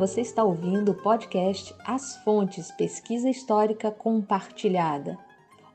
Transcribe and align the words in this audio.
Você 0.00 0.22
está 0.22 0.42
ouvindo 0.42 0.92
o 0.92 0.94
podcast 0.94 1.74
As 1.84 2.16
Fontes 2.24 2.72
Pesquisa 2.72 3.28
Histórica 3.28 3.90
Compartilhada, 3.90 5.18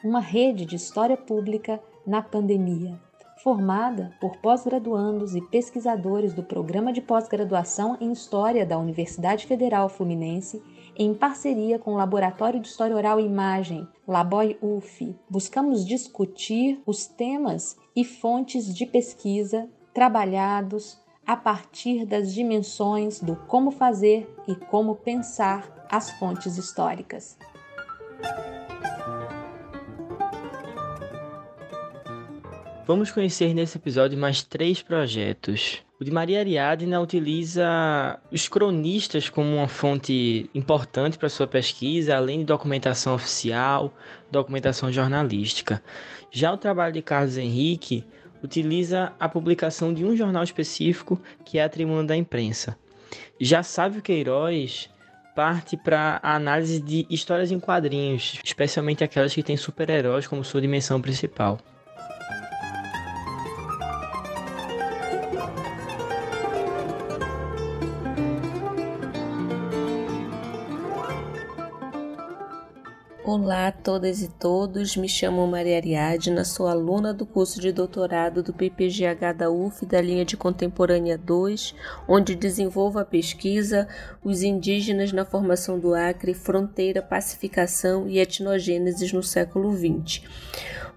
uma 0.03 0.19
rede 0.19 0.65
de 0.65 0.75
história 0.75 1.15
pública 1.15 1.79
na 2.07 2.23
pandemia, 2.23 2.99
formada 3.43 4.15
por 4.19 4.35
pós-graduandos 4.37 5.35
e 5.35 5.41
pesquisadores 5.41 6.33
do 6.33 6.41
Programa 6.41 6.91
de 6.91 7.01
Pós-Graduação 7.01 7.99
em 8.01 8.11
História 8.11 8.65
da 8.65 8.79
Universidade 8.79 9.45
Federal 9.45 9.89
Fluminense, 9.89 10.59
em 10.97 11.13
parceria 11.13 11.77
com 11.77 11.93
o 11.93 11.97
Laboratório 11.97 12.59
de 12.59 12.67
História 12.67 12.95
Oral 12.95 13.19
e 13.19 13.25
Imagem, 13.27 13.87
Laboy 14.07 14.57
UF. 14.59 15.15
Buscamos 15.29 15.85
discutir 15.85 16.81
os 16.83 17.05
temas 17.05 17.77
e 17.95 18.03
fontes 18.03 18.73
de 18.73 18.87
pesquisa 18.87 19.69
trabalhados 19.93 21.04
a 21.25 21.35
partir 21.35 22.05
das 22.05 22.33
dimensões 22.33 23.19
do 23.19 23.35
como 23.35 23.71
fazer 23.71 24.27
e 24.47 24.55
como 24.55 24.95
pensar 24.95 25.87
as 25.89 26.11
fontes 26.11 26.57
históricas. 26.57 27.37
Vamos 32.87 33.11
conhecer 33.11 33.53
nesse 33.55 33.79
episódio 33.79 34.15
mais 34.15 34.43
três 34.43 34.79
projetos. 34.83 35.83
O 35.99 36.03
de 36.03 36.11
Maria 36.11 36.39
Ariadna 36.39 37.01
utiliza 37.01 38.19
os 38.31 38.47
cronistas 38.47 39.27
como 39.27 39.55
uma 39.55 39.67
fonte 39.67 40.47
importante 40.53 41.17
para 41.17 41.27
sua 41.27 41.47
pesquisa, 41.47 42.15
além 42.15 42.39
de 42.39 42.45
documentação 42.45 43.15
oficial, 43.15 43.91
documentação 44.29 44.91
jornalística. 44.91 45.81
Já 46.29 46.53
o 46.53 46.57
trabalho 46.57 46.93
de 46.93 47.01
Carlos 47.01 47.37
Henrique 47.37 48.05
utiliza 48.45 49.11
a 49.19 49.27
publicação 49.27 49.93
de 49.93 50.05
um 50.05 50.15
jornal 50.15 50.43
específico, 50.43 51.19
que 51.43 51.57
é 51.57 51.63
a 51.63 51.69
Tribuna 51.69 52.03
da 52.03 52.15
Imprensa. 52.15 52.77
Já 53.39 53.63
Sávio 53.63 54.01
Queiroz 54.01 54.89
parte 55.35 55.75
para 55.75 56.19
a 56.23 56.35
análise 56.35 56.79
de 56.79 57.05
histórias 57.09 57.51
em 57.51 57.59
quadrinhos, 57.59 58.39
especialmente 58.43 59.03
aquelas 59.03 59.33
que 59.33 59.43
têm 59.43 59.57
super-heróis 59.57 60.25
como 60.27 60.45
sua 60.45 60.61
dimensão 60.61 61.01
principal. 61.01 61.59
Olá 73.27 73.69
a 73.69 73.71
todas 73.71 74.21
e 74.21 74.27
todos, 74.27 74.95
me 74.95 75.09
chamo 75.09 75.47
Maria 75.47 75.77
Ariadna, 75.77 76.45
sou 76.45 76.67
aluna 76.67 77.11
do 77.11 77.25
curso 77.25 77.59
de 77.59 77.71
doutorado 77.71 78.43
do 78.43 78.53
PPGH 78.53 79.33
da 79.35 79.49
UF 79.49 79.83
da 79.83 79.99
linha 79.99 80.23
de 80.23 80.37
Contemporânea 80.37 81.17
2, 81.17 81.73
onde 82.07 82.35
desenvolvo 82.35 82.99
a 82.99 83.03
pesquisa 83.03 83.87
Os 84.23 84.43
Indígenas 84.43 85.11
na 85.11 85.25
Formação 85.25 85.79
do 85.79 85.95
Acre, 85.95 86.35
Fronteira, 86.35 87.01
Pacificação 87.01 88.07
e 88.07 88.19
Etnogênesis 88.19 89.11
no 89.11 89.23
século 89.23 89.75
XX. 89.75 90.21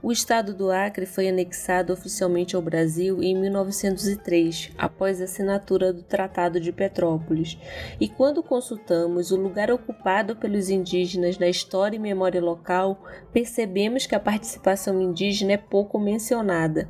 O 0.01 0.13
estado 0.13 0.55
do 0.55 0.71
Acre 0.71 1.07
foi 1.07 1.29
anexado 1.29 1.93
oficialmente 1.93 2.55
ao 2.55 2.63
Brasil 2.63 3.21
em 3.21 3.37
1903, 3.37 4.71
após 4.79 5.21
a 5.21 5.25
assinatura 5.25 5.93
do 5.93 6.05
Tratado 6.05 6.61
de 6.61 6.71
Petrópolis. 6.71 7.59
E 7.99 8.07
quando 8.07 8.41
consultamos 8.41 9.33
o 9.33 9.37
lugar 9.37 9.73
ocupado 9.73 10.37
pelos 10.37 10.71
indígenas 10.71 11.37
na 11.37 11.49
história 11.49 11.97
e 11.97 11.99
memória 11.99 12.18
local, 12.41 13.03
percebemos 13.33 14.07
que 14.07 14.15
a 14.15 14.21
participação 14.21 15.01
indígena 15.01 15.53
é 15.53 15.57
pouco 15.57 15.99
mencionada. 15.99 16.89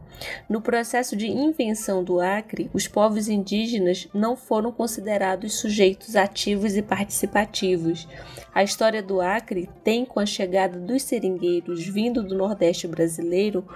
No 0.48 0.60
processo 0.60 1.16
de 1.16 1.26
invenção 1.26 2.02
do 2.02 2.20
Acre, 2.20 2.70
os 2.72 2.88
povos 2.88 3.28
indígenas 3.28 4.08
não 4.14 4.36
foram 4.36 4.72
considerados 4.72 5.54
sujeitos 5.54 6.16
ativos 6.16 6.76
e 6.76 6.82
participativos. 6.82 8.08
A 8.54 8.62
história 8.62 9.02
do 9.02 9.20
Acre 9.20 9.68
tem, 9.84 10.04
com 10.04 10.20
a 10.20 10.26
chegada 10.26 10.78
dos 10.78 11.02
seringueiros 11.02 11.86
vindo 11.86 12.22
do 12.22 12.36
Nordeste 12.36 12.86
brasileiro 12.86 13.66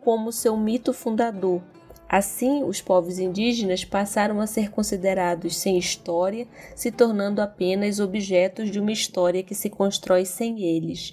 como 0.00 0.32
seu 0.32 0.56
mito 0.56 0.92
fundador. 0.92 1.62
Assim, 2.08 2.64
os 2.64 2.80
povos 2.80 3.18
indígenas 3.18 3.84
passaram 3.84 4.40
a 4.40 4.46
ser 4.46 4.70
considerados 4.70 5.56
sem 5.56 5.76
história, 5.76 6.48
se 6.74 6.90
tornando 6.90 7.42
apenas 7.42 8.00
objetos 8.00 8.70
de 8.70 8.80
uma 8.80 8.92
história 8.92 9.42
que 9.42 9.54
se 9.54 9.68
constrói 9.68 10.24
sem 10.24 10.62
eles. 10.62 11.12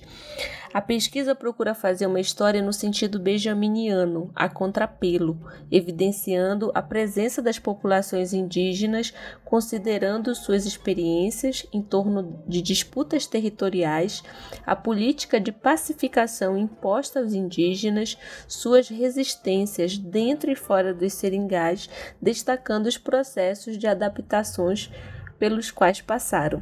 A 0.75 0.81
pesquisa 0.81 1.34
procura 1.34 1.74
fazer 1.74 2.06
uma 2.06 2.19
história 2.19 2.62
no 2.62 2.74
sentido 2.74 3.18
benjaminiano, 3.18 4.30
a 4.36 4.50
contrapelo, 4.50 5.40
evidenciando 5.72 6.69
a 6.75 6.81
presença 6.81 7.41
das 7.41 7.58
populações 7.58 8.34
indígenas, 8.34 9.13
considerando 9.46 10.36
suas 10.36 10.66
experiências 10.66 11.66
em 11.72 11.81
torno 11.81 12.44
de 12.46 12.62
disputas 12.62 13.25
territoriais, 13.25 14.22
a 14.66 14.75
política 14.75 15.40
de 15.40 15.53
pacificação 15.53 16.58
imposta 16.58 17.22
aos 17.22 17.31
indígenas, 17.31 18.18
suas 18.46 18.90
resistências 18.90 19.97
dentro 19.97 20.52
e 20.52 20.57
fora 20.57 20.94
dos 20.94 21.13
seringais, 21.13 21.90
destacando 22.22 22.88
os 22.88 22.97
processos 22.97 23.78
de 23.78 23.88
adaptações 23.88 24.92
pelos 25.40 25.72
quais 25.72 26.02
passaram. 26.02 26.62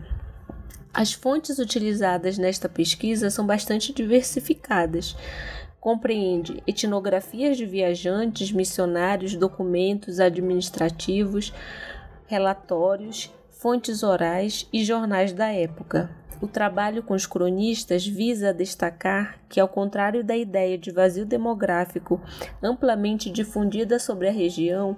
As 0.93 1.11
fontes 1.11 1.57
utilizadas 1.57 2.37
nesta 2.37 2.69
pesquisa 2.69 3.31
são 3.31 3.47
bastante 3.47 3.91
diversificadas. 3.91 5.15
Compreende 5.81 6.61
etnografias 6.67 7.57
de 7.57 7.65
viajantes, 7.65 8.51
missionários, 8.51 9.35
documentos 9.35 10.19
administrativos, 10.19 11.51
relatórios, 12.27 13.33
fontes 13.49 14.03
orais 14.03 14.67
e 14.71 14.83
jornais 14.85 15.33
da 15.33 15.51
época. 15.51 16.11
O 16.39 16.47
trabalho 16.47 17.01
com 17.01 17.13
os 17.13 17.25
cronistas 17.25 18.05
visa 18.05 18.53
destacar 18.53 19.39
que, 19.49 19.59
ao 19.59 19.67
contrário 19.67 20.23
da 20.23 20.35
ideia 20.35 20.77
de 20.77 20.91
vazio 20.91 21.25
demográfico 21.25 22.21
amplamente 22.61 23.31
difundida 23.31 23.97
sobre 23.97 24.27
a 24.27 24.31
região, 24.31 24.95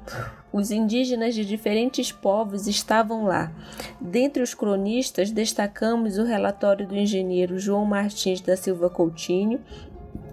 os 0.55 0.71
indígenas 0.71 1.35
de 1.35 1.43
diferentes 1.43 2.13
povos 2.13 2.65
estavam 2.65 3.25
lá. 3.25 3.51
Dentre 3.99 4.41
os 4.41 4.53
cronistas, 4.53 5.29
destacamos 5.29 6.17
o 6.17 6.23
relatório 6.23 6.87
do 6.87 6.95
engenheiro 6.95 7.59
João 7.59 7.83
Martins 7.83 8.39
da 8.39 8.55
Silva 8.55 8.89
Coutinho, 8.89 9.59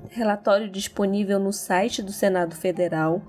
relatório 0.08 0.70
disponível 0.70 1.40
no 1.40 1.52
site 1.52 2.02
do 2.02 2.12
Senado 2.12 2.54
Federal, 2.54 3.20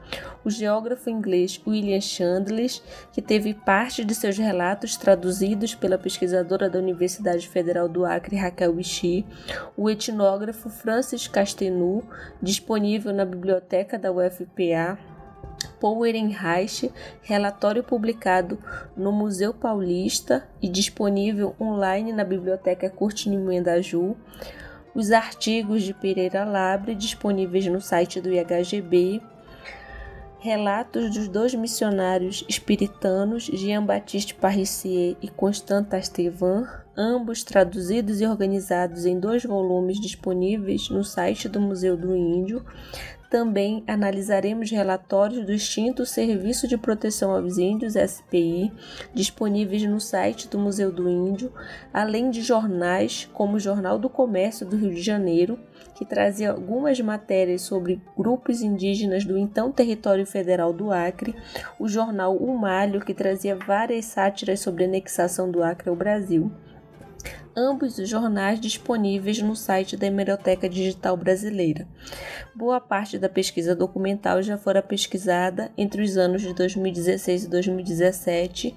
o 0.45 0.51
geógrafo 0.51 1.09
inglês 1.09 1.59
William 1.65 1.99
Chandler, 1.99 2.69
que 3.11 3.23
teve 3.23 3.55
parte 3.55 4.05
de 4.05 4.13
seus 4.13 4.37
relatos 4.37 4.95
traduzidos 4.95 5.73
pela 5.73 5.97
pesquisadora 5.97 6.69
da 6.69 6.77
Universidade 6.77 7.47
Federal 7.47 7.89
do 7.89 8.05
Acre, 8.05 8.35
Raquel 8.35 8.75
Vichy, 8.75 9.25
o 9.75 9.89
etnógrafo 9.89 10.69
Francis 10.69 11.27
Castenu, 11.27 12.03
disponível 12.39 13.11
na 13.11 13.25
biblioteca 13.25 13.97
da 13.97 14.11
UFPA, 14.11 14.99
Paul 15.79 16.05
Ehrenreich, 16.05 16.91
relatório 17.21 17.83
publicado 17.83 18.57
no 18.95 19.11
Museu 19.11 19.53
Paulista 19.53 20.47
e 20.61 20.69
disponível 20.69 21.55
online 21.59 22.13
na 22.13 22.23
Biblioteca 22.23 22.89
Curtini 22.89 23.37
Mendaju, 23.37 24.15
os 24.95 25.11
artigos 25.11 25.83
de 25.83 25.93
Pereira 25.93 26.45
Labre 26.45 26.95
disponíveis 26.95 27.65
no 27.67 27.81
site 27.81 28.21
do 28.21 28.31
IHGB, 28.31 29.21
relatos 30.39 31.09
dos 31.13 31.27
dois 31.27 31.55
missionários 31.55 32.45
espiritanos, 32.49 33.45
Jean-Baptiste 33.45 34.35
Parissier 34.35 35.15
e 35.21 35.29
Constant 35.29 35.91
Estevan, 35.93 36.82
ambos 36.95 37.43
traduzidos 37.43 38.21
e 38.21 38.25
organizados 38.25 39.05
em 39.05 39.19
dois 39.19 39.43
volumes 39.43 39.99
disponíveis 39.99 40.89
no 40.89 41.03
site 41.03 41.49
do 41.49 41.59
Museu 41.59 41.97
do 41.97 42.15
Índio, 42.15 42.63
também 43.33 43.83
analisaremos 43.87 44.69
relatórios 44.69 45.43
do 45.43 45.51
extinto 45.51 46.05
Serviço 46.05 46.67
de 46.67 46.77
Proteção 46.77 47.31
aos 47.31 47.57
Índios, 47.57 47.95
SPI, 47.95 48.71
disponíveis 49.11 49.81
no 49.89 49.99
site 49.99 50.47
do 50.47 50.59
Museu 50.59 50.91
do 50.91 51.09
Índio, 51.09 51.51
além 51.91 52.29
de 52.29 52.43
jornais 52.43 53.27
como 53.33 53.55
o 53.55 53.59
Jornal 53.59 53.97
do 53.97 54.07
Comércio 54.07 54.67
do 54.67 54.77
Rio 54.77 54.93
de 54.93 55.01
Janeiro, 55.01 55.57
que 55.95 56.05
trazia 56.05 56.51
algumas 56.51 56.99
matérias 56.99 57.63
sobre 57.63 57.99
grupos 58.15 58.61
indígenas 58.61 59.25
do 59.25 59.35
então 59.35 59.71
território 59.71 60.27
federal 60.27 60.71
do 60.71 60.91
Acre, 60.91 61.35
o 61.79 61.87
jornal 61.87 62.35
O 62.35 62.55
Malho, 62.55 63.01
que 63.03 63.15
trazia 63.15 63.55
várias 63.55 64.05
sátiras 64.05 64.59
sobre 64.59 64.83
a 64.83 64.87
anexação 64.87 65.49
do 65.49 65.63
Acre 65.63 65.89
ao 65.89 65.95
Brasil 65.95 66.51
ambos 67.55 67.97
os 67.97 68.09
jornais 68.09 68.59
disponíveis 68.59 69.41
no 69.41 69.55
site 69.55 69.95
da 69.95 70.07
Hemeroteca 70.07 70.67
Digital 70.67 71.15
Brasileira. 71.15 71.87
Boa 72.55 72.79
parte 72.79 73.17
da 73.17 73.29
pesquisa 73.29 73.75
documental 73.75 74.41
já 74.41 74.57
fora 74.57 74.81
pesquisada 74.81 75.71
entre 75.77 76.01
os 76.01 76.17
anos 76.17 76.41
de 76.41 76.53
2016 76.53 77.45
e 77.45 77.49
2017 77.49 78.75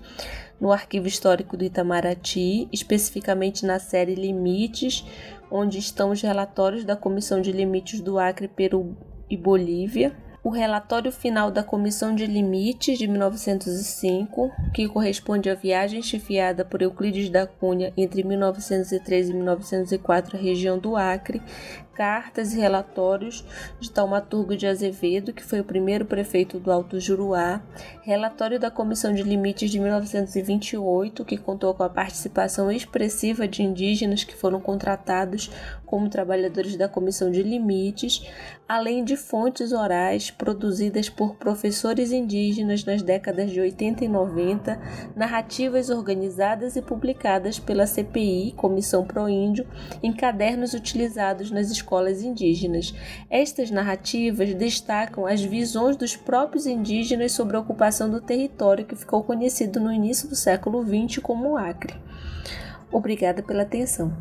no 0.61 0.73
Arquivo 0.73 1.07
Histórico 1.07 1.57
do 1.57 1.65
Itamaraty, 1.65 2.69
especificamente 2.73 3.67
na 3.67 3.79
série 3.79 4.15
Limites, 4.15 5.05
onde 5.51 5.79
estão 5.79 6.11
os 6.11 6.23
relatórios 6.23 6.85
da 6.85 6.97
Comissão 6.97 7.41
de 7.41 7.53
Limites 7.53 8.01
do 8.01 8.19
Acre, 8.19 8.49
Peru 8.49 8.97
e 9.29 9.37
Bolívia. 9.37 10.17
O 10.47 10.49
relatório 10.49 11.11
final 11.11 11.51
da 11.51 11.65
Comissão 11.65 12.15
de 12.15 12.25
Limites 12.25 12.97
de 12.97 13.09
1905, 13.09 14.53
que 14.73 14.87
corresponde 14.87 15.51
à 15.51 15.57
viagem 15.57 16.01
chefiada 16.01 16.65
por 16.65 16.81
Euclides 16.81 17.29
da 17.29 17.49
Cunha 17.49 17.93
entre 17.97 18.23
1903 18.23 19.31
e 19.31 19.35
1904 19.35 20.37
à 20.37 20.41
região 20.41 20.79
do 20.79 20.97
Acre, 20.97 21.43
cartas 21.97 22.53
e 22.53 22.59
relatórios 22.59 23.43
de 23.81 23.91
Taumaturgo 23.91 24.55
de 24.55 24.67
Azevedo, 24.67 25.33
que 25.33 25.43
foi 25.43 25.61
o 25.61 25.65
primeiro 25.65 26.05
prefeito 26.05 26.61
do 26.61 26.71
Alto 26.71 27.01
Juruá, 27.01 27.63
relatório 28.03 28.61
da 28.61 28.71
Comissão 28.71 29.15
de 29.15 29.23
Limites 29.23 29.71
de 29.71 29.81
1928, 29.81 31.25
que 31.25 31.39
contou 31.39 31.73
com 31.73 31.83
a 31.83 31.89
participação 31.89 32.71
expressiva 32.71 33.49
de 33.49 33.63
indígenas 33.63 34.23
que 34.23 34.37
foram 34.37 34.61
contratados 34.61 35.51
como 35.87 36.11
trabalhadores 36.11 36.77
da 36.77 36.89
Comissão 36.89 37.31
de 37.31 37.43
Limites, 37.43 38.29
além 38.69 39.03
de 39.03 39.17
fontes 39.17 39.73
orais 39.73 40.31
produzidas 40.37 41.09
por 41.09 41.37
professores 41.37 42.13
indígenas 42.13 42.85
nas 42.85 43.03
décadas 43.03 43.51
de 43.51 43.61
80 43.61 44.05
e 44.05 44.09
90, 44.09 44.81
narrativas 45.15 45.91
organizadas 45.91 46.77
e 46.77 46.83
publicadas 46.83 47.59
pela 47.59 47.87
CPI, 47.87 48.53
Comissão 48.57 49.05
Pro 49.05 49.29
Índio, 49.29 49.67
em 50.03 50.13
cadernos 50.13 50.75
utilizados 50.75 51.51
nas 51.51 51.71
escolas 51.71 52.23
indígenas. 52.23 52.95
Estas 53.31 53.71
narrativas 53.71 54.55
destacam 54.55 55.27
as 55.27 55.43
visões 55.43 55.97
dos 55.97 56.17
próprios 56.17 56.67
indígenas 56.67 57.33
sobre 57.33 57.57
a 57.57 57.61
ocupação 57.61 58.11
do 58.11 58.21
território 58.21 58.85
que 58.85 58.97
ficou 58.97 59.23
conhecido 59.25 59.81
no 59.81 59.93
início 59.93 60.29
do 60.29 60.37
século 60.37 60.83
XX 60.83 61.23
como 61.23 61.57
Acre. 61.57 61.95
Obrigada 62.91 63.43
pela 63.43 63.63
atenção. 63.63 64.13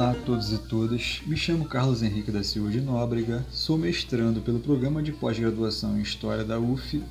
Olá 0.00 0.12
a 0.12 0.14
todos 0.14 0.50
e 0.50 0.56
todas, 0.56 1.20
me 1.26 1.36
chamo 1.36 1.66
Carlos 1.66 2.02
Henrique 2.02 2.30
da 2.30 2.42
Silva 2.42 2.70
de 2.70 2.80
Nóbrega, 2.80 3.44
sou 3.50 3.76
mestrando 3.76 4.40
pelo 4.40 4.58
programa 4.58 5.02
de 5.02 5.12
pós-graduação 5.12 5.98
em 5.98 6.00
História 6.00 6.42
da 6.42 6.58
UF 6.58 7.02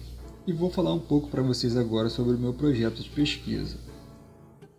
e 0.47 0.51
vou 0.51 0.71
falar 0.71 0.95
um 0.95 0.99
pouco 0.99 1.29
para 1.29 1.43
vocês 1.43 1.77
agora 1.77 2.09
sobre 2.09 2.33
o 2.33 2.39
meu 2.39 2.51
projeto 2.51 3.03
de 3.03 3.09
pesquisa. 3.11 3.77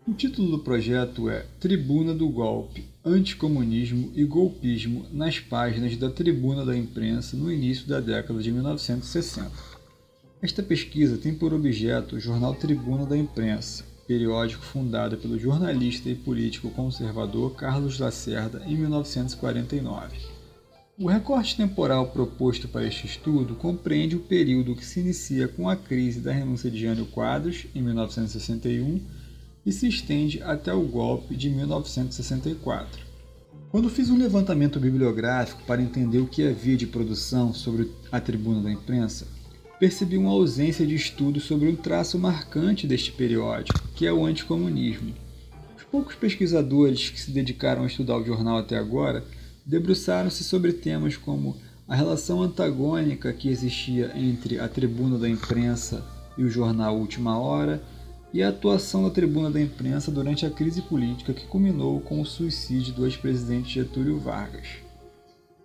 O 0.09 0.13
título 0.13 0.51
do 0.51 0.59
projeto 0.59 1.31
é 1.31 1.47
Tribuna 1.61 2.13
do 2.13 2.29
Golpe, 2.29 2.85
Anticomunismo 3.05 4.11
e 4.17 4.25
Golpismo 4.25 5.07
nas 5.13 5.39
páginas 5.39 5.97
da 5.97 6.11
Tribuna 6.11 6.67
da 6.67 6.77
Imprensa 6.77 7.37
no 7.37 7.49
início 7.53 7.87
da 7.87 8.01
década 8.01 8.43
de 8.43 8.51
1960. 8.51 9.53
Esta 10.43 10.65
pesquisa 10.65 11.17
tem 11.17 11.33
por 11.33 11.55
objeto 11.55 12.17
o 12.17 12.21
jornal 12.21 12.57
Tribuna 12.57 13.07
da 13.07 13.17
Imprensa, 13.17 13.85
periódico 14.11 14.65
fundado 14.65 15.17
pelo 15.19 15.39
jornalista 15.39 16.09
e 16.09 16.17
político 16.17 16.69
conservador 16.71 17.55
Carlos 17.55 18.01
Lacerda 18.01 18.61
em 18.67 18.77
1949. 18.77 20.17
O 20.99 21.07
recorte 21.07 21.57
temporal 21.57 22.09
proposto 22.09 22.67
para 22.67 22.85
este 22.85 23.07
estudo 23.07 23.55
compreende 23.55 24.17
o 24.17 24.21
período 24.21 24.75
que 24.75 24.85
se 24.85 24.99
inicia 24.99 25.47
com 25.47 25.69
a 25.69 25.77
crise 25.77 26.19
da 26.19 26.33
renúncia 26.33 26.69
de 26.69 26.81
Jânio 26.81 27.07
Quadros, 27.07 27.67
em 27.73 27.81
1961, 27.83 29.01
e 29.65 29.71
se 29.71 29.87
estende 29.87 30.43
até 30.43 30.75
o 30.75 30.83
golpe 30.83 31.37
de 31.37 31.49
1964. 31.49 33.07
Quando 33.71 33.89
fiz 33.89 34.11
um 34.11 34.19
levantamento 34.19 34.81
bibliográfico 34.81 35.63
para 35.63 35.81
entender 35.81 36.19
o 36.19 36.27
que 36.27 36.49
havia 36.49 36.77
de 36.77 36.89
produção 36.89 37.55
sobre 37.55 37.93
a 38.11 38.21
tribuna 38.21 38.61
da 38.61 38.73
imprensa, 38.73 39.29
percebi 39.79 40.19
uma 40.19 40.33
ausência 40.33 40.85
de 40.85 40.97
estudo 40.97 41.39
sobre 41.39 41.69
um 41.69 41.77
traço 41.77 42.19
marcante 42.19 42.89
deste 42.89 43.13
periódico, 43.13 43.90
que 44.01 44.07
é 44.07 44.13
o 44.15 44.25
anticomunismo. 44.25 45.13
Os 45.77 45.85
poucos 45.85 46.15
pesquisadores 46.15 47.11
que 47.11 47.21
se 47.21 47.31
dedicaram 47.31 47.83
a 47.83 47.87
estudar 47.87 48.17
o 48.17 48.25
jornal 48.25 48.57
até 48.57 48.79
agora 48.79 49.23
debruçaram-se 49.67 50.43
sobre 50.43 50.73
temas 50.73 51.19
como 51.19 51.55
a 51.87 51.95
relação 51.95 52.41
antagônica 52.41 53.31
que 53.31 53.51
existia 53.51 54.11
entre 54.17 54.59
a 54.59 54.67
tribuna 54.67 55.19
da 55.19 55.29
imprensa 55.29 56.03
e 56.39 56.43
o 56.43 56.49
jornal 56.49 56.97
Última 56.97 57.39
Hora 57.39 57.83
e 58.33 58.43
a 58.43 58.49
atuação 58.49 59.03
da 59.03 59.11
tribuna 59.11 59.51
da 59.51 59.61
imprensa 59.61 60.11
durante 60.11 60.47
a 60.47 60.51
crise 60.51 60.81
política 60.81 61.35
que 61.35 61.47
culminou 61.47 62.01
com 62.01 62.23
o 62.23 62.27
suicídio 62.27 62.95
do 62.95 63.05
ex-presidente 63.05 63.75
Getúlio 63.75 64.19
Vargas. 64.19 64.67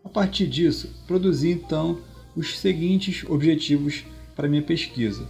A 0.04 0.10
partir 0.10 0.48
disso, 0.48 0.90
produzi 1.08 1.52
então 1.52 2.00
os 2.36 2.60
seguintes 2.60 3.24
objetivos 3.30 4.04
para 4.36 4.50
minha 4.50 4.62
pesquisa: 4.62 5.26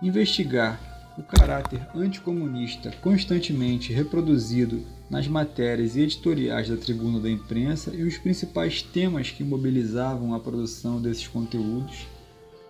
investigar 0.00 0.93
o 1.16 1.22
caráter 1.22 1.86
anticomunista 1.94 2.92
constantemente 3.00 3.92
reproduzido 3.92 4.82
nas 5.08 5.28
matérias 5.28 5.94
e 5.94 6.00
editoriais 6.00 6.68
da 6.68 6.76
Tribuna 6.76 7.20
da 7.20 7.30
Imprensa 7.30 7.94
e 7.94 8.02
os 8.02 8.18
principais 8.18 8.82
temas 8.82 9.30
que 9.30 9.44
mobilizavam 9.44 10.34
a 10.34 10.40
produção 10.40 11.00
desses 11.00 11.28
conteúdos, 11.28 12.06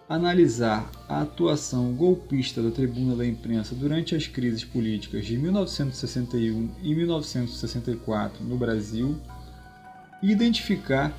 analisar 0.08 0.90
a 1.08 1.22
atuação 1.22 1.92
golpista 1.94 2.62
da 2.62 2.70
Tribuna 2.70 3.16
da 3.16 3.26
Imprensa 3.26 3.74
durante 3.74 4.14
as 4.14 4.26
crises 4.26 4.64
políticas 4.64 5.24
de 5.24 5.38
1961 5.38 6.70
e 6.82 6.94
1964 6.94 8.44
no 8.44 8.58
Brasil 8.58 9.16
e 10.22 10.30
identificar 10.30 11.16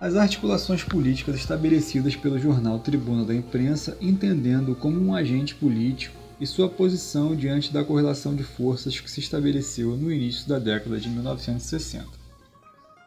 as 0.00 0.14
articulações 0.14 0.84
políticas 0.84 1.34
estabelecidas 1.36 2.14
pelo 2.14 2.38
jornal 2.38 2.78
Tribuna 2.78 3.24
da 3.24 3.34
Imprensa, 3.34 3.96
entendendo 4.00 4.76
como 4.76 5.00
um 5.00 5.14
agente 5.14 5.54
político 5.54 6.23
e 6.40 6.46
sua 6.46 6.68
posição 6.68 7.34
diante 7.34 7.72
da 7.72 7.84
correlação 7.84 8.34
de 8.34 8.42
forças 8.42 8.98
que 8.98 9.10
se 9.10 9.20
estabeleceu 9.20 9.96
no 9.96 10.12
início 10.12 10.48
da 10.48 10.58
década 10.58 10.98
de 10.98 11.08
1960. 11.08 12.06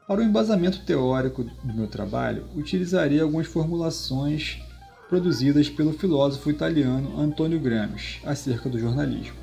Para 0.08 0.22
o 0.22 0.24
embasamento 0.24 0.86
teórico 0.86 1.44
do 1.44 1.74
meu 1.74 1.88
trabalho, 1.88 2.46
utilizarei 2.56 3.20
algumas 3.20 3.48
formulações 3.48 4.62
produzidas 5.10 5.70
pelo 5.70 5.94
filósofo 5.94 6.50
italiano 6.50 7.20
Antonio 7.20 7.60
Gramsci 7.60 8.20
acerca 8.26 8.70
do 8.70 8.80
jornalismo. 8.80 9.36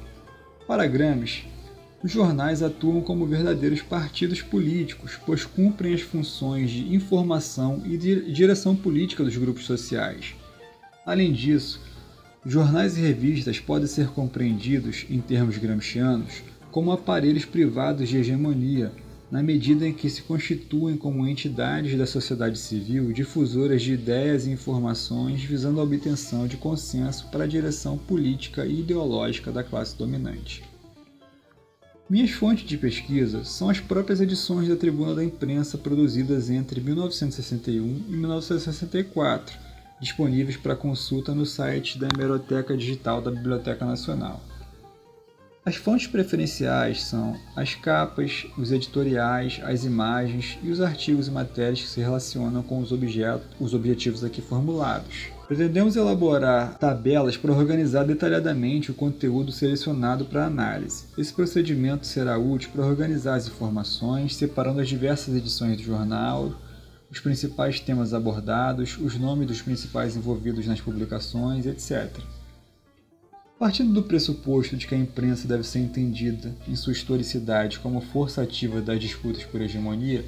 Para 0.66 0.86
Gramsci, 0.86 1.46
os 2.02 2.10
jornais 2.10 2.62
atuam 2.62 3.00
como 3.00 3.26
verdadeiros 3.26 3.81
partidos 3.81 4.42
políticos, 4.42 5.19
pois 5.25 5.44
cumprem 5.44 5.94
as 5.94 6.02
funções 6.02 6.70
de 6.70 6.94
informação 6.94 7.82
e 7.86 7.96
de 7.96 8.31
direção 8.31 8.76
política 8.76 9.24
dos 9.24 9.36
grupos 9.36 9.64
sociais. 9.64 10.34
Além 11.06 11.32
disso, 11.32 11.81
jornais 12.46 12.96
e 12.98 13.01
revistas 13.01 13.58
podem 13.58 13.86
ser 13.86 14.08
compreendidos, 14.08 15.06
em 15.08 15.20
termos 15.20 15.56
gramscianos, 15.56 16.43
como 16.70 16.93
aparelhos 16.93 17.44
privados 17.44 18.08
de 18.08 18.19
hegemonia, 18.19 18.93
na 19.31 19.43
medida 19.43 19.86
em 19.86 19.93
que 19.93 20.10
se 20.10 20.22
constituem 20.22 20.96
como 20.96 21.27
entidades 21.27 21.96
da 21.96 22.06
sociedade 22.06 22.58
civil 22.58 23.13
difusoras 23.13 23.82
de 23.82 23.94
ideias 23.94 24.46
e 24.46 24.51
informações 24.51 25.43
visando 25.43 25.81
a 25.81 25.82
obtenção 25.82 26.46
de 26.46 26.56
consenso 26.56 27.29
para 27.31 27.44
a 27.44 27.46
direção 27.48 27.96
política 27.96 28.67
e 28.67 28.81
ideológica 28.81 29.51
da 29.51 29.65
classe 29.65 29.96
dominante. 29.96 30.63
Minhas 32.08 32.32
fontes 32.32 32.69
de 32.69 32.77
pesquisa 32.77 33.44
são 33.44 33.70
as 33.70 33.81
próprias 33.81 34.20
edições 34.20 34.69
da 34.69 34.77
Tribuna 34.77 35.15
da 35.15 35.24
Imprensa 35.24 35.79
produzidas 35.79 36.51
entre 36.51 36.81
1961 36.81 38.05
e 38.08 38.13
1964, 38.13 39.56
disponíveis 40.01 40.56
para 40.56 40.77
consulta 40.77 41.34
no 41.34 41.46
site 41.46 41.98
da 41.98 42.08
Hemeroteca 42.13 42.77
Digital 42.77 43.20
da 43.22 43.31
Biblioteca 43.31 43.84
Nacional. 43.84 44.41
As 45.67 45.77
fontes 45.77 46.06
preferenciais 46.06 47.05
são 47.05 47.34
as 47.56 47.74
capas, 47.74 48.46
os 48.58 48.70
editoriais, 48.70 49.63
as 49.65 49.82
imagens 49.84 50.58
e 50.63 50.70
os 50.70 50.79
artigos 50.79 51.27
e 51.27 51.31
matérias 51.31 51.81
que 51.81 51.89
se 51.89 52.01
relacionam 52.01 52.63
com 52.63 52.81
os, 52.81 52.91
os 53.58 53.72
objetivos 53.72 54.22
aqui 54.22 54.43
formulados. 54.43 55.29
Pretendemos 55.48 55.96
elaborar 55.96 56.77
tabelas 56.79 57.39
para 57.39 57.53
organizar 57.53 58.05
detalhadamente 58.05 58.91
o 58.91 58.94
conteúdo 58.94 59.53
selecionado 59.53 60.27
para 60.27 60.44
análise. 60.44 61.05
Esse 61.17 61.32
procedimento 61.32 62.06
será 62.06 62.39
útil 62.39 62.70
para 62.70 62.84
organizar 62.84 63.36
as 63.36 63.46
informações, 63.46 64.36
separando 64.36 64.81
as 64.81 64.89
diversas 64.89 65.34
edições 65.34 65.79
do 65.79 65.82
jornal, 65.82 66.53
os 67.11 67.20
principais 67.20 67.81
temas 67.81 68.13
abordados, 68.13 68.99
os 68.99 69.17
nomes 69.17 69.46
dos 69.46 69.63
principais 69.63 70.17
envolvidos 70.17 70.67
nas 70.67 70.81
publicações, 70.81 71.67
etc. 71.67 72.11
Partindo 73.58 73.93
do 73.93 74.03
pressuposto 74.03 74.77
de 74.77 74.87
que 74.87 74.94
a 74.94 74.99
imprensa 74.99 75.46
deve 75.46 75.65
ser 75.65 75.79
entendida 75.79 76.55
em 76.67 76.75
sua 76.75 76.93
historicidade 76.93 77.79
como 77.79 78.01
força 78.01 78.43
ativa 78.43 78.81
das 78.81 79.01
disputas 79.01 79.44
por 79.44 79.61
hegemonia, 79.61 80.25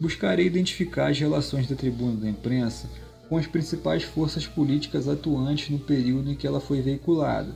buscarei 0.00 0.46
identificar 0.46 1.08
as 1.10 1.18
relações 1.18 1.68
da 1.68 1.76
tribuna 1.76 2.20
da 2.20 2.28
imprensa 2.28 2.88
com 3.28 3.36
as 3.36 3.46
principais 3.46 4.02
forças 4.02 4.46
políticas 4.46 5.08
atuantes 5.08 5.70
no 5.70 5.78
período 5.78 6.30
em 6.30 6.34
que 6.34 6.46
ela 6.46 6.60
foi 6.60 6.82
veiculada. 6.82 7.54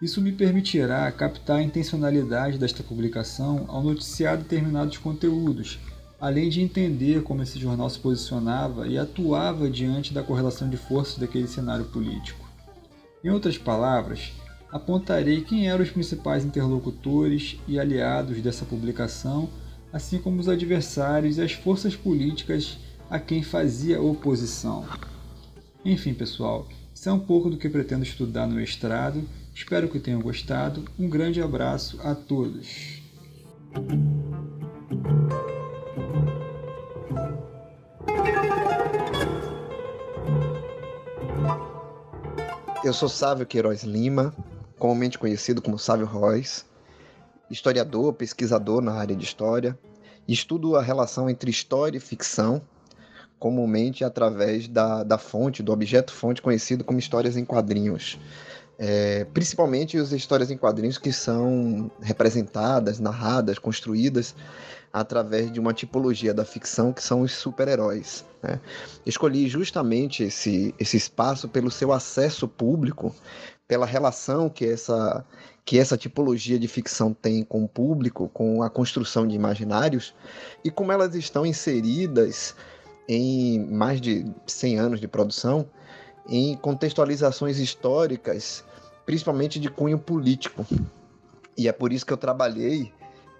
Isso 0.00 0.20
me 0.20 0.30
permitirá 0.30 1.10
captar 1.10 1.56
a 1.56 1.62
intencionalidade 1.62 2.58
desta 2.58 2.84
publicação 2.84 3.64
ao 3.66 3.82
noticiar 3.82 4.36
determinados 4.36 4.98
conteúdos, 4.98 5.80
além 6.20 6.48
de 6.48 6.60
entender 6.60 7.22
como 7.22 7.42
esse 7.42 7.58
jornal 7.58 7.88
se 7.88 7.98
posicionava 7.98 8.88
e 8.88 8.98
atuava 8.98 9.70
diante 9.70 10.12
da 10.12 10.22
correlação 10.22 10.68
de 10.68 10.76
forças 10.76 11.18
daquele 11.18 11.46
cenário 11.46 11.84
político. 11.86 12.46
Em 13.22 13.30
outras 13.30 13.56
palavras, 13.56 14.32
apontarei 14.70 15.42
quem 15.42 15.68
eram 15.68 15.82
os 15.82 15.90
principais 15.90 16.44
interlocutores 16.44 17.58
e 17.66 17.78
aliados 17.78 18.40
dessa 18.40 18.64
publicação, 18.64 19.48
assim 19.92 20.18
como 20.18 20.40
os 20.40 20.48
adversários 20.48 21.38
e 21.38 21.42
as 21.42 21.52
forças 21.52 21.96
políticas 21.96 22.78
a 23.08 23.18
quem 23.18 23.42
fazia 23.42 24.02
oposição. 24.02 24.84
Enfim, 25.84 26.12
pessoal, 26.12 26.68
isso 26.94 27.08
é 27.08 27.12
um 27.12 27.20
pouco 27.20 27.48
do 27.48 27.56
que 27.56 27.68
pretendo 27.68 28.02
estudar 28.02 28.46
no 28.46 28.56
mestrado. 28.56 29.22
Espero 29.54 29.88
que 29.88 30.00
tenham 30.00 30.20
gostado. 30.20 30.84
Um 30.98 31.08
grande 31.08 31.40
abraço 31.40 31.98
a 32.02 32.14
todos. 32.14 33.00
Eu 42.88 42.94
sou 42.94 43.06
Sávio 43.06 43.44
Queiroz 43.44 43.84
Lima, 43.84 44.34
comumente 44.78 45.18
conhecido 45.18 45.60
como 45.60 45.78
Sávio 45.78 46.06
Royce, 46.06 46.64
historiador, 47.50 48.14
pesquisador 48.14 48.80
na 48.80 48.92
área 48.92 49.14
de 49.14 49.22
história, 49.22 49.78
estudo 50.26 50.74
a 50.74 50.80
relação 50.80 51.28
entre 51.28 51.50
história 51.50 51.98
e 51.98 52.00
ficção, 52.00 52.62
comumente 53.38 54.04
através 54.04 54.68
da, 54.68 55.04
da 55.04 55.18
fonte, 55.18 55.62
do 55.62 55.70
objeto 55.70 56.14
fonte 56.14 56.40
conhecido 56.40 56.82
como 56.82 56.98
histórias 56.98 57.36
em 57.36 57.44
quadrinhos. 57.44 58.18
É, 58.78 59.24
principalmente 59.34 59.98
as 59.98 60.12
histórias 60.12 60.52
em 60.52 60.56
quadrinhos 60.56 60.98
que 60.98 61.12
são 61.12 61.90
representadas, 62.00 63.00
narradas, 63.00 63.58
construídas 63.58 64.36
através 64.92 65.52
de 65.52 65.60
uma 65.60 65.74
tipologia 65.74 66.32
da 66.32 66.44
ficção 66.44 66.92
que 66.92 67.02
são 67.02 67.22
os 67.22 67.32
super-heróis. 67.32 68.24
Né? 68.42 68.60
Escolhi 69.04 69.48
justamente 69.48 70.22
esse, 70.22 70.74
esse 70.78 70.96
espaço 70.96 71.48
pelo 71.48 71.70
seu 71.70 71.92
acesso 71.92 72.46
público, 72.46 73.14
pela 73.66 73.84
relação 73.84 74.48
que 74.48 74.64
essa, 74.64 75.24
que 75.64 75.78
essa 75.78 75.96
tipologia 75.96 76.58
de 76.58 76.68
ficção 76.68 77.12
tem 77.12 77.44
com 77.44 77.64
o 77.64 77.68
público, 77.68 78.28
com 78.32 78.62
a 78.62 78.70
construção 78.70 79.26
de 79.26 79.34
imaginários 79.34 80.14
e 80.64 80.70
como 80.70 80.92
elas 80.92 81.14
estão 81.14 81.44
inseridas 81.44 82.54
em 83.08 83.58
mais 83.66 84.00
de 84.00 84.24
100 84.46 84.78
anos 84.78 85.00
de 85.00 85.08
produção 85.08 85.68
em 86.28 86.54
contextualizações 86.56 87.58
históricas, 87.58 88.64
principalmente 89.06 89.58
de 89.58 89.70
cunho 89.70 89.98
político. 89.98 90.66
E 91.56 91.66
é 91.66 91.72
por 91.72 91.92
isso 91.92 92.04
que 92.04 92.12
eu 92.12 92.16
trabalhei 92.16 92.92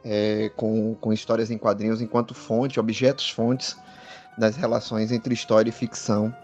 é, 0.05 0.51
com, 0.57 0.95
com 0.95 1.13
histórias 1.13 1.51
em 1.51 1.59
quadrinhos 1.59 2.01
enquanto 2.01 2.35
fonte, 2.35 2.81
objetos 2.81 3.29
fontes 3.31 3.77
das 4.39 4.57
relações 4.57 5.13
entre 5.13 5.35
história 5.35 5.69
e 5.69 5.73
ficção 5.73 6.35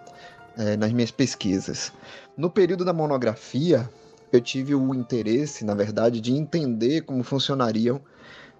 é, 0.56 0.76
nas 0.76 0.92
minhas 0.92 1.10
pesquisas. 1.10 1.92
No 2.36 2.50
período 2.50 2.84
da 2.84 2.92
monografia, 2.92 3.88
eu 4.32 4.40
tive 4.40 4.74
o 4.74 4.94
interesse, 4.94 5.64
na 5.64 5.74
verdade, 5.74 6.20
de 6.20 6.32
entender 6.32 7.02
como 7.02 7.22
funcionariam 7.22 8.00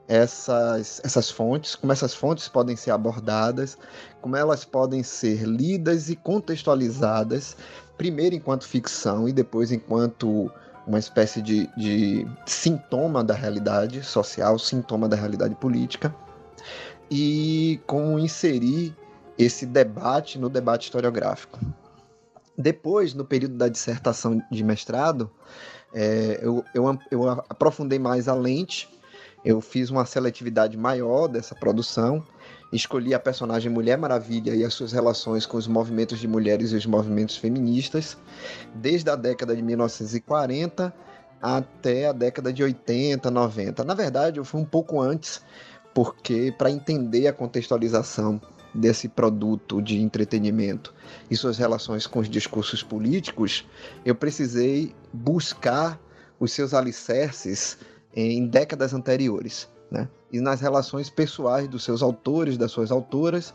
essas, 0.06 1.00
essas 1.04 1.30
fontes, 1.30 1.74
como 1.74 1.92
essas 1.92 2.14
fontes 2.14 2.48
podem 2.48 2.76
ser 2.76 2.90
abordadas, 2.90 3.78
como 4.20 4.36
elas 4.36 4.64
podem 4.64 5.02
ser 5.02 5.44
lidas 5.44 6.10
e 6.10 6.16
contextualizadas, 6.16 7.56
primeiro 7.96 8.34
enquanto 8.34 8.66
ficção 8.66 9.28
e 9.28 9.32
depois 9.32 9.72
enquanto 9.72 10.50
uma 10.86 10.98
espécie 10.98 11.40
de, 11.40 11.66
de 11.76 12.26
sintoma 12.44 13.24
da 13.24 13.34
realidade 13.34 14.02
social, 14.02 14.58
sintoma 14.58 15.08
da 15.08 15.16
realidade 15.16 15.54
política, 15.54 16.14
e 17.10 17.80
como 17.86 18.18
inserir 18.18 18.94
esse 19.38 19.66
debate 19.66 20.38
no 20.38 20.48
debate 20.48 20.84
historiográfico. 20.84 21.58
Depois, 22.56 23.14
no 23.14 23.24
período 23.24 23.56
da 23.56 23.68
dissertação 23.68 24.40
de 24.50 24.62
mestrado, 24.62 25.30
é, 25.92 26.38
eu, 26.42 26.64
eu, 26.74 26.98
eu 27.10 27.30
aprofundei 27.30 27.98
mais 27.98 28.28
a 28.28 28.34
lente, 28.34 28.88
eu 29.44 29.60
fiz 29.60 29.90
uma 29.90 30.06
seletividade 30.06 30.76
maior 30.76 31.28
dessa 31.28 31.54
produção, 31.54 32.24
escolhi 32.72 33.12
a 33.12 33.20
personagem 33.20 33.70
Mulher 33.70 33.98
Maravilha 33.98 34.54
e 34.54 34.64
as 34.64 34.72
suas 34.72 34.92
relações 34.92 35.44
com 35.44 35.56
os 35.56 35.66
movimentos 35.66 36.18
de 36.18 36.26
mulheres 36.26 36.72
e 36.72 36.76
os 36.76 36.86
movimentos 36.86 37.36
feministas, 37.36 38.16
desde 38.74 39.10
a 39.10 39.16
década 39.16 39.54
de 39.54 39.62
1940 39.62 40.94
até 41.42 42.08
a 42.08 42.12
década 42.12 42.50
de 42.50 42.62
80, 42.62 43.30
90. 43.30 43.84
Na 43.84 43.92
verdade, 43.92 44.38
eu 44.38 44.44
fui 44.44 44.62
um 44.62 44.64
pouco 44.64 45.00
antes, 45.00 45.42
porque 45.92 46.52
para 46.56 46.70
entender 46.70 47.26
a 47.26 47.32
contextualização 47.34 48.40
desse 48.74 49.08
produto 49.08 49.80
de 49.82 50.00
entretenimento 50.00 50.92
e 51.30 51.36
suas 51.36 51.58
relações 51.58 52.06
com 52.06 52.18
os 52.18 52.30
discursos 52.30 52.82
políticos, 52.82 53.64
eu 54.04 54.14
precisei 54.14 54.94
buscar 55.12 56.00
os 56.40 56.50
seus 56.50 56.74
alicerces 56.74 57.78
em 58.14 58.46
décadas 58.46 58.94
anteriores, 58.94 59.68
né? 59.90 60.08
E 60.32 60.40
nas 60.40 60.60
relações 60.60 61.10
pessoais 61.10 61.68
dos 61.68 61.84
seus 61.84 62.02
autores, 62.02 62.56
das 62.56 62.70
suas 62.70 62.90
autoras, 62.90 63.54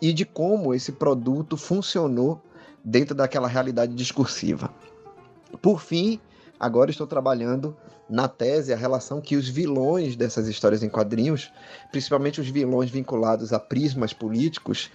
e 0.00 0.12
de 0.12 0.24
como 0.24 0.74
esse 0.74 0.92
produto 0.92 1.56
funcionou 1.56 2.40
dentro 2.84 3.14
daquela 3.14 3.48
realidade 3.48 3.94
discursiva. 3.94 4.70
Por 5.60 5.80
fim, 5.80 6.18
agora 6.58 6.90
estou 6.90 7.06
trabalhando 7.06 7.76
na 8.08 8.26
tese 8.26 8.72
a 8.72 8.76
relação 8.76 9.20
que 9.20 9.36
os 9.36 9.48
vilões 9.48 10.16
dessas 10.16 10.48
histórias 10.48 10.82
em 10.82 10.88
quadrinhos, 10.88 11.52
principalmente 11.92 12.40
os 12.40 12.48
vilões 12.48 12.90
vinculados 12.90 13.52
a 13.52 13.58
prismas 13.58 14.12
políticos, 14.12 14.90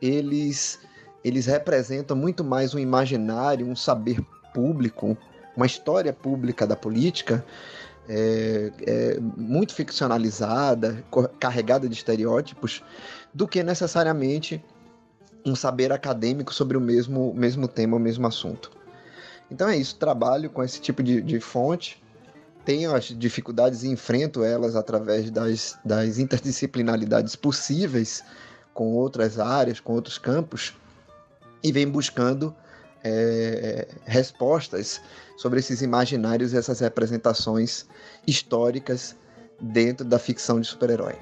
eles 0.00 0.78
eles 1.24 1.46
representam 1.46 2.16
muito 2.16 2.42
mais 2.42 2.74
um 2.74 2.80
imaginário, 2.80 3.66
um 3.66 3.76
saber 3.76 4.20
público, 4.52 5.16
uma 5.56 5.66
história 5.66 6.12
pública 6.12 6.66
da 6.66 6.74
política 6.74 7.44
é, 8.08 8.72
é 8.86 9.20
muito 9.20 9.74
ficcionalizada, 9.74 11.04
carregada 11.38 11.88
de 11.88 11.94
estereótipos, 11.94 12.82
do 13.32 13.46
que 13.46 13.62
necessariamente 13.62 14.62
um 15.44 15.54
saber 15.54 15.92
acadêmico 15.92 16.52
sobre 16.54 16.76
o 16.76 16.80
mesmo, 16.80 17.32
mesmo 17.34 17.66
tema, 17.66 17.96
o 17.96 18.00
mesmo 18.00 18.26
assunto. 18.26 18.70
Então 19.50 19.68
é 19.68 19.76
isso, 19.76 19.96
trabalho 19.96 20.48
com 20.50 20.62
esse 20.62 20.80
tipo 20.80 21.02
de, 21.02 21.20
de 21.20 21.40
fonte 21.40 22.02
tenho 22.64 22.94
as 22.94 23.06
dificuldades 23.06 23.82
e 23.82 23.88
enfrento 23.88 24.44
elas 24.44 24.76
através 24.76 25.30
das, 25.30 25.78
das 25.84 26.18
interdisciplinaridades 26.18 27.34
possíveis 27.34 28.24
com 28.72 28.92
outras 28.94 29.38
áreas, 29.38 29.80
com 29.80 29.92
outros 29.92 30.18
campos, 30.18 30.74
e 31.62 31.70
vem 31.72 31.88
buscando 31.88 32.54
é, 33.04 33.88
respostas 34.04 35.00
sobre 35.36 35.58
esses 35.58 35.82
imaginários 35.82 36.52
e 36.52 36.56
essas 36.56 36.80
representações 36.80 37.86
históricas 38.26 39.16
dentro 39.60 40.04
da 40.04 40.18
ficção 40.18 40.60
de 40.60 40.66
super-herói. 40.66 41.16